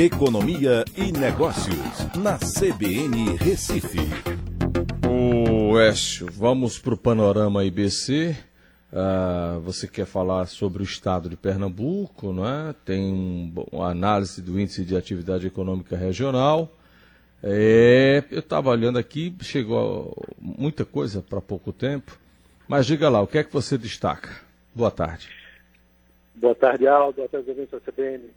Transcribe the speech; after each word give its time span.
Economia 0.00 0.84
e 0.96 1.10
Negócios, 1.10 1.74
na 2.14 2.38
CBN 2.38 3.34
Recife. 3.34 3.98
O 5.04 5.76
Écio, 5.76 6.28
vamos 6.30 6.78
para 6.78 6.94
o 6.94 6.96
panorama 6.96 7.64
IBC. 7.64 8.36
Uh, 8.92 9.58
você 9.58 9.88
quer 9.88 10.06
falar 10.06 10.46
sobre 10.46 10.84
o 10.84 10.84
estado 10.84 11.28
de 11.28 11.36
Pernambuco, 11.36 12.32
não 12.32 12.46
é? 12.46 12.72
Tem 12.84 13.12
um, 13.12 13.52
uma 13.72 13.90
análise 13.90 14.40
do 14.40 14.60
índice 14.60 14.84
de 14.84 14.96
atividade 14.96 15.48
econômica 15.48 15.96
regional. 15.96 16.70
É, 17.42 18.22
eu 18.30 18.38
estava 18.38 18.70
olhando 18.70 19.00
aqui, 19.00 19.34
chegou 19.42 20.16
muita 20.40 20.84
coisa 20.84 21.20
para 21.28 21.40
pouco 21.40 21.72
tempo. 21.72 22.16
Mas 22.68 22.86
diga 22.86 23.08
lá, 23.08 23.20
o 23.20 23.26
que 23.26 23.38
é 23.38 23.42
que 23.42 23.52
você 23.52 23.76
destaca? 23.76 24.30
Boa 24.72 24.92
tarde. 24.92 25.28
Boa 26.36 26.54
tarde, 26.54 26.86
Aldo. 26.86 27.16
Boa 27.16 27.28
tarde, 27.28 27.50
ouvintes 27.50 27.72
da 27.72 27.80
CBN. 27.80 28.30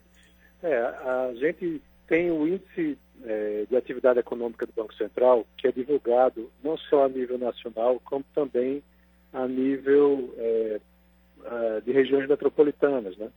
É, 0.62 0.78
a 0.78 1.32
gente 1.34 1.82
tem 2.06 2.30
o 2.30 2.46
índice 2.46 2.98
é, 3.24 3.66
de 3.68 3.76
atividade 3.76 4.20
econômica 4.20 4.66
do 4.66 4.72
Banco 4.72 4.94
Central, 4.94 5.46
que 5.56 5.66
é 5.66 5.72
divulgado 5.72 6.50
não 6.62 6.76
só 6.76 7.04
a 7.04 7.08
nível 7.08 7.38
nacional, 7.38 8.00
como 8.04 8.24
também 8.34 8.82
a 9.32 9.46
nível 9.48 10.32
é, 10.38 10.80
de 11.84 11.90
regiões 11.90 12.28
metropolitanas, 12.28 13.16
né? 13.16 13.28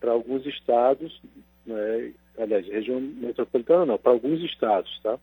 Para 0.00 0.12
alguns 0.12 0.46
estados, 0.46 1.20
né? 1.66 2.12
aliás, 2.38 2.66
região 2.66 3.00
metropolitana 3.00 3.84
não, 3.84 3.98
para 3.98 4.12
alguns 4.12 4.40
estados, 4.42 4.98
tá? 5.02 5.18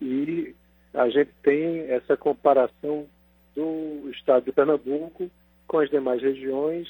E 0.00 0.54
a 0.92 1.08
gente 1.08 1.30
tem 1.42 1.80
essa 1.90 2.16
comparação 2.16 3.06
do 3.54 4.10
estado 4.10 4.44
de 4.44 4.52
Pernambuco 4.52 5.30
com 5.66 5.78
as 5.78 5.90
demais 5.90 6.20
regiões 6.20 6.88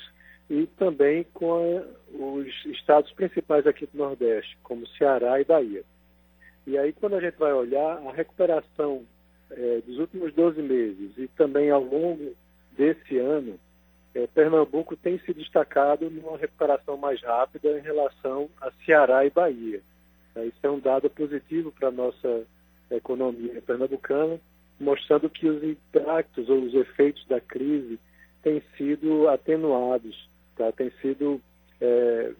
e 0.51 0.67
também 0.67 1.25
com 1.33 1.55
a, 1.55 1.85
os 2.13 2.67
estados 2.67 3.13
principais 3.13 3.67
aqui 3.69 3.87
do 3.87 3.97
Nordeste, 3.97 4.59
como 4.65 4.87
Ceará 4.89 5.41
e 5.41 5.45
Bahia. 5.45 5.85
E 6.67 6.77
aí, 6.77 6.93
quando 6.93 7.15
a 7.15 7.21
gente 7.21 7.39
vai 7.39 7.53
olhar 7.53 7.99
a 7.99 8.13
recuperação 8.13 9.05
é, 9.51 9.81
dos 9.87 9.99
últimos 9.99 10.35
12 10.35 10.61
meses 10.61 11.17
e 11.17 11.29
também 11.29 11.71
ao 11.71 11.83
longo 11.83 12.35
desse 12.77 13.17
ano, 13.17 13.59
é, 14.13 14.27
Pernambuco 14.27 14.97
tem 14.97 15.21
se 15.21 15.33
destacado 15.33 16.11
numa 16.11 16.37
recuperação 16.37 16.97
mais 16.97 17.23
rápida 17.23 17.79
em 17.79 17.81
relação 17.81 18.51
a 18.61 18.73
Ceará 18.85 19.25
e 19.25 19.31
Bahia. 19.31 19.81
É, 20.35 20.47
isso 20.47 20.59
é 20.65 20.71
um 20.71 20.81
dado 20.81 21.09
positivo 21.09 21.71
para 21.71 21.89
a 21.89 21.93
nossa 21.93 22.45
economia 22.91 23.63
pernambucana, 23.63 24.41
mostrando 24.81 25.31
que 25.31 25.49
os 25.49 25.63
impactos 25.63 26.49
ou 26.49 26.61
os 26.63 26.75
efeitos 26.75 27.25
da 27.29 27.41
crise 27.41 28.01
têm 28.43 28.61
sido 28.77 29.29
atenuados? 29.29 30.30
Têm 30.81 30.91
sido 31.03 31.43
é, 31.79 32.33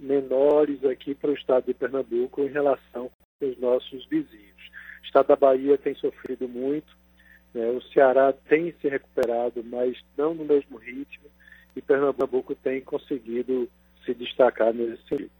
menores 0.00 0.84
aqui 0.84 1.14
para 1.14 1.30
o 1.30 1.34
estado 1.34 1.66
de 1.66 1.74
Pernambuco 1.74 2.42
em 2.42 2.48
relação 2.48 3.08
aos 3.40 3.58
nossos 3.58 4.04
vizinhos. 4.06 4.70
O 5.00 5.06
estado 5.06 5.28
da 5.28 5.36
Bahia 5.36 5.78
tem 5.78 5.94
sofrido 5.94 6.48
muito, 6.48 6.92
né? 7.54 7.68
o 7.70 7.80
Ceará 7.92 8.32
tem 8.32 8.74
se 8.80 8.88
recuperado, 8.88 9.62
mas 9.62 9.96
não 10.18 10.34
no 10.34 10.44
mesmo 10.44 10.76
ritmo, 10.76 11.26
e 11.76 11.80
Pernambuco 11.80 12.56
tem 12.56 12.80
conseguido 12.80 13.70
se 14.04 14.12
destacar 14.12 14.74
nesse 14.74 15.02
sentido. 15.08 15.30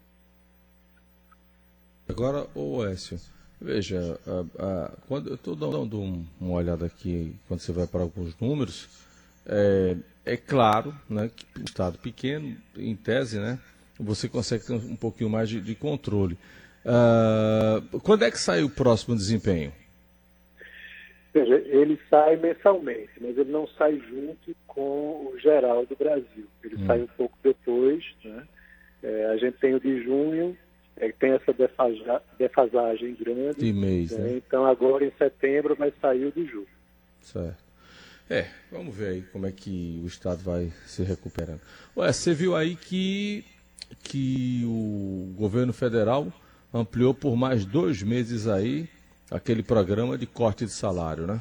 Agora, 2.08 2.46
o 2.54 2.84
Écio, 2.86 3.18
veja, 3.60 4.20
a, 4.26 4.64
a, 4.64 4.92
quando 5.08 5.30
eu 5.30 5.34
estou 5.34 5.56
dando 5.56 6.00
uma 6.40 6.54
olhada 6.54 6.86
aqui, 6.86 7.34
quando 7.48 7.60
você 7.60 7.72
vai 7.72 7.86
para 7.86 8.02
alguns 8.02 8.38
números, 8.38 8.88
é, 9.46 9.96
é 10.24 10.36
claro 10.36 10.94
né, 11.08 11.30
que 11.34 11.60
o 11.60 11.64
Estado 11.64 11.98
pequeno, 11.98 12.56
em 12.76 12.96
tese, 12.96 13.38
né, 13.38 13.58
você 13.98 14.28
consegue 14.28 14.66
ter 14.66 14.72
um 14.72 14.96
pouquinho 14.96 15.30
mais 15.30 15.48
de, 15.48 15.60
de 15.60 15.74
controle. 15.74 16.36
Uh, 16.84 18.00
quando 18.00 18.24
é 18.24 18.30
que 18.30 18.38
sai 18.38 18.62
o 18.62 18.70
próximo 18.70 19.16
desempenho? 19.16 19.72
Veja, 21.32 21.56
ele 21.66 21.98
sai 22.08 22.36
mensalmente, 22.36 23.10
mas 23.20 23.36
ele 23.36 23.50
não 23.50 23.66
sai 23.66 24.00
junto 24.08 24.54
com 24.66 25.32
o 25.32 25.38
geral 25.40 25.84
do 25.84 25.96
Brasil. 25.96 26.46
Ele 26.62 26.76
hum. 26.76 26.86
sai 26.86 27.02
um 27.02 27.08
pouco 27.08 27.36
depois. 27.42 28.04
Né? 28.24 28.46
É, 29.02 29.26
a 29.26 29.36
gente 29.36 29.58
tem 29.58 29.74
o 29.74 29.80
de 29.80 30.02
junho, 30.04 30.56
é, 30.96 31.10
tem 31.10 31.32
essa 31.32 31.52
defaja, 31.52 32.22
defasagem 32.38 33.14
grande. 33.14 33.58
De 33.58 33.72
mês, 33.72 34.12
né? 34.12 34.28
né? 34.28 34.36
Então 34.36 34.64
agora 34.64 35.04
em 35.04 35.12
setembro 35.18 35.74
vai 35.74 35.92
sair 36.00 36.26
o 36.26 36.32
de 36.32 36.46
julho. 36.46 36.68
Certo. 37.20 37.63
É, 38.28 38.46
vamos 38.72 38.94
ver 38.96 39.08
aí 39.08 39.22
como 39.32 39.46
é 39.46 39.52
que 39.52 40.00
o 40.02 40.06
Estado 40.06 40.42
vai 40.42 40.72
se 40.86 41.02
recuperando. 41.02 41.60
Ué, 41.94 42.10
você 42.10 42.32
viu 42.32 42.56
aí 42.56 42.74
que, 42.74 43.44
que 44.02 44.62
o 44.64 45.34
governo 45.36 45.74
federal 45.74 46.32
ampliou 46.72 47.12
por 47.12 47.36
mais 47.36 47.66
dois 47.66 48.02
meses 48.02 48.48
aí 48.48 48.88
aquele 49.30 49.62
programa 49.62 50.16
de 50.16 50.26
corte 50.26 50.64
de 50.64 50.70
salário, 50.70 51.26
né? 51.26 51.40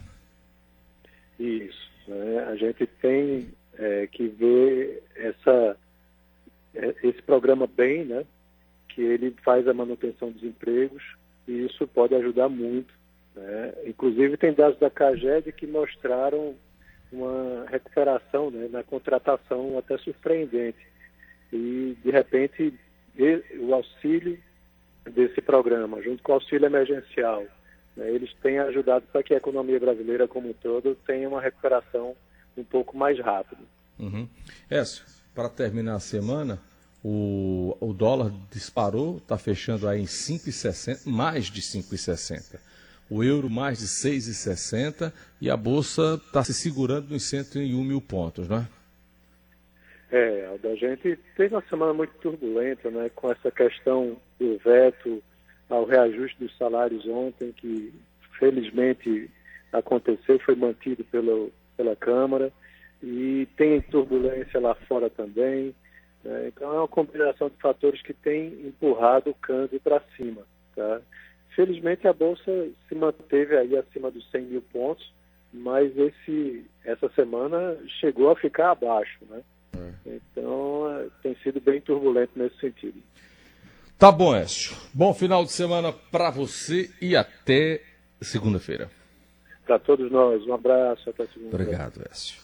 Isso. 1.40 1.90
Né? 2.08 2.40
A 2.50 2.56
gente 2.56 2.86
tem 2.86 3.48
é, 3.78 4.08
que 4.08 4.28
ver 4.28 5.04
essa, 5.16 5.78
é, 6.76 6.96
esse 7.02 7.22
programa 7.22 7.66
bem, 7.66 8.04
né? 8.04 8.26
Que 8.90 9.02
ele 9.02 9.34
faz 9.44 9.68
a 9.68 9.74
manutenção 9.74 10.32
dos 10.32 10.44
empregos 10.44 11.04
e 11.48 11.66
isso 11.66 11.88
pode 11.88 12.14
ajudar 12.14 12.50
muito. 12.50 12.94
Né? 13.36 13.74
Inclusive 13.86 14.38
tem 14.38 14.54
dados 14.54 14.78
da 14.80 14.90
CAGED 14.90 15.52
que 15.54 15.66
mostraram 15.66 16.56
uma 17.14 17.66
recuperação 17.70 18.50
né, 18.50 18.68
na 18.72 18.84
contratação 18.84 19.78
até 19.78 19.98
surpreendente. 20.00 20.80
E, 21.52 21.96
de 22.04 22.12
repente, 22.12 22.74
o 23.60 23.74
auxílio 23.74 24.40
desse 25.06 25.42
programa, 25.42 26.02
junto 26.02 26.24
com 26.24 26.32
o 26.32 26.36
auxílio 26.36 26.66
emergencial, 26.66 27.44
né, 27.96 28.10
eles 28.10 28.34
têm 28.42 28.60
ajudado 28.60 29.06
para 29.12 29.22
que 29.22 29.34
a 29.34 29.38
economia 29.38 29.80
brasileira 29.80 30.28
como 30.28 30.50
um 30.50 30.54
todo 30.54 30.96
tenha 31.06 31.30
uma 31.30 31.42
recuperação 31.42 32.16
um 32.58 32.64
pouco 32.64 32.98
mais 32.98 33.20
rápida. 33.20 33.62
Uhum. 34.00 34.28
Écio, 34.70 35.06
para 35.36 35.50
terminar 35.50 35.96
a 35.96 36.00
semana, 36.00 36.60
o, 37.04 37.78
o 37.80 37.94
dólar 37.94 38.32
disparou, 38.52 39.18
está 39.18 39.38
fechando 39.38 39.88
aí 39.88 40.02
em 40.02 40.06
5,60, 40.06 41.06
mais 41.06 41.46
de 41.46 41.62
5,60 41.62 42.73
o 43.10 43.24
euro 43.24 43.50
mais 43.50 43.80
de 43.80 43.86
6,60 43.86 45.12
e 45.42 45.50
a 45.50 45.58
Bolsa 45.58 46.22
está 46.26 46.44
se 46.44 46.54
segurando 46.54 47.10
nos 47.10 47.24
101 47.24 47.84
mil 47.84 48.02
pontos, 48.02 48.48
não 48.48 48.58
é? 48.58 48.68
É, 50.12 50.58
a 50.64 50.76
gente 50.76 51.18
teve 51.36 51.56
uma 51.56 51.64
semana 51.70 51.92
muito 51.92 52.14
turbulenta, 52.22 52.92
né, 52.92 53.10
com 53.16 53.32
essa 53.32 53.50
questão 53.50 54.16
do 54.40 54.60
veto 54.60 55.24
ao 55.68 55.86
reajuste 55.86 56.38
dos 56.40 56.56
salários 56.56 57.04
ontem, 57.08 57.52
que 57.52 57.92
felizmente 58.38 59.28
aconteceu, 59.72 60.40
foi 60.40 60.56
mantido 60.56 61.04
pelo, 61.06 61.52
pela 61.76 61.96
Câmara, 61.96 62.52
e 63.02 63.48
tem 63.58 63.82
turbulência 63.82 64.60
lá 64.60 64.76
fora 64.88 65.10
também. 65.10 65.74
Né, 66.24 66.48
então 66.48 66.72
é 66.72 66.78
uma 66.78 66.88
combinação 66.88 67.50
de 67.50 67.58
fatores 67.58 68.02
que 68.04 68.14
tem 68.14 68.68
empurrado 68.68 69.32
o 69.32 69.36
câmbio 69.36 69.80
para 69.80 70.00
cima. 70.16 70.44
Tá? 70.76 71.02
Felizmente 71.56 72.08
a 72.08 72.14
bolsa 72.14 72.70
se 72.88 72.96
manteve 72.96 73.56
aí 73.56 73.78
acima 73.78 74.10
dos 74.10 74.30
100 74.32 74.42
mil 74.44 74.62
pontos, 74.62 75.12
mas 75.52 75.96
esse 75.98 76.66
essa 76.84 77.10
semana 77.10 77.78
chegou 78.00 78.32
a 78.32 78.36
ficar 78.36 78.72
abaixo, 78.72 79.20
né? 79.30 79.42
É. 79.78 80.16
Então 80.16 80.92
é, 80.92 81.08
tem 81.22 81.36
sido 81.44 81.62
bem 81.62 81.80
turbulento 81.80 82.32
nesse 82.36 82.58
sentido. 82.58 83.02
Tá 83.98 84.12
bom, 84.12 84.36
Écio. 84.36 84.76
Bom 84.94 85.14
final 85.14 85.44
de 85.46 85.52
semana 85.52 85.94
para 85.94 86.30
você 86.30 86.92
e 87.02 87.16
até 87.16 87.82
segunda-feira. 88.22 88.90
Para 89.66 89.80
todos 89.80 90.12
nós, 90.12 90.46
um 90.46 90.54
abraço 90.54 91.10
até 91.10 91.26
segunda. 91.28 91.56
Obrigado, 91.56 92.02
Écio. 92.12 92.42